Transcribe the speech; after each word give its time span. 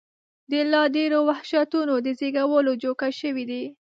د 0.51 0.53
لا 0.71 0.83
ډېرو 0.95 1.19
وحشتونو 1.29 1.93
د 2.05 2.07
زېږولو 2.19 2.71
جوګه 2.83 3.09
شوي 3.19 3.43
دي. 3.51 3.63